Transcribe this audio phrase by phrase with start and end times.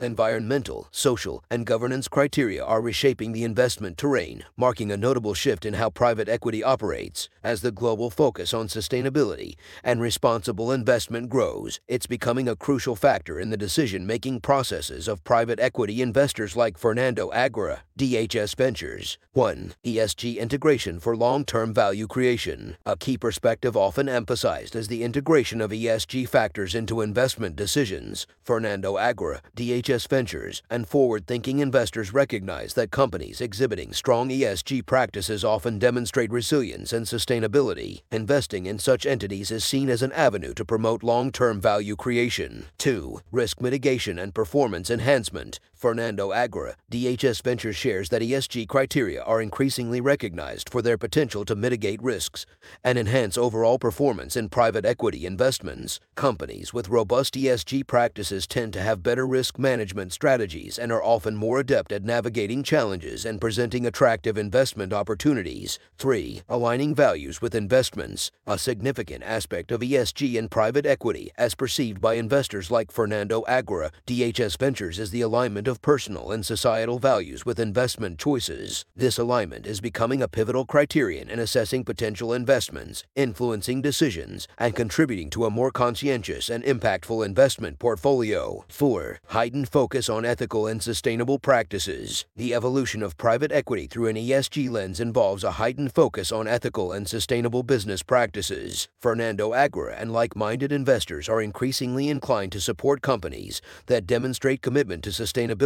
[0.00, 5.74] Environmental, social, and governance criteria are reshaping the investment terrain, marking a notable shift in
[5.74, 7.28] how private equity operates.
[7.42, 13.40] As the global focus on sustainability and responsible investment grows, it's becoming a crucial factor
[13.40, 19.18] in the decision making processes of private equity investors like Fernando Aguirre, DHS Ventures.
[19.32, 19.74] 1.
[19.84, 22.76] ESG integration for long term value creation.
[22.86, 28.24] A key perspective often emphasized is the integration of ESG factors into investment decisions.
[28.44, 35.44] Fernando Aguirre, DHS Ventures and forward thinking investors recognize that companies exhibiting strong ESG practices
[35.44, 38.02] often demonstrate resilience and sustainability.
[38.12, 42.66] Investing in such entities is seen as an avenue to promote long term value creation.
[42.78, 43.22] 2.
[43.32, 45.58] Risk mitigation and performance enhancement.
[45.78, 51.54] Fernando Aguirre, DHS Ventures shares that ESG criteria are increasingly recognized for their potential to
[51.54, 52.44] mitigate risks
[52.82, 56.00] and enhance overall performance in private equity investments.
[56.16, 61.36] Companies with robust ESG practices tend to have better risk management strategies and are often
[61.36, 65.78] more adept at navigating challenges and presenting attractive investment opportunities.
[65.96, 66.42] 3.
[66.48, 68.32] Aligning values with investments.
[68.48, 73.92] A significant aspect of ESG in private equity, as perceived by investors like Fernando Aguirre,
[74.08, 78.84] DHS Ventures, is the alignment of personal and societal values with investment choices.
[78.96, 85.30] This alignment is becoming a pivotal criterion in assessing potential investments, influencing decisions, and contributing
[85.30, 88.64] to a more conscientious and impactful investment portfolio.
[88.68, 89.20] 4.
[89.28, 92.24] Heightened focus on ethical and sustainable practices.
[92.34, 96.92] The evolution of private equity through an ESG lens involves a heightened focus on ethical
[96.92, 98.88] and sustainable business practices.
[98.98, 105.04] Fernando Aguirre and like minded investors are increasingly inclined to support companies that demonstrate commitment
[105.04, 105.57] to sustainability,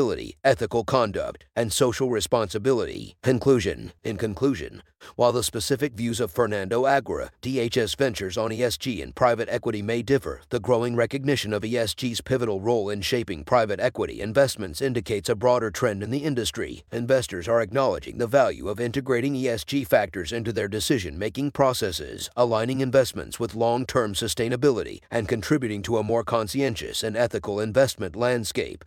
[0.45, 3.17] ethical conduct, and social responsibility.
[3.23, 4.83] Conclusion In conclusion,
[5.17, 10.03] while the specific views of Fernando Aguirre, DHS Ventures on ESG and private equity may
[10.03, 15.35] differ, the growing recognition of ESG's pivotal role in shaping private equity investments indicates a
[15.35, 16.85] broader trend in the industry.
[16.93, 22.81] Investors are acknowledging the value of integrating ESG factors into their decision making processes, aligning
[22.81, 28.85] investments with long term sustainability, and contributing to a more conscientious and ethical investment landscape.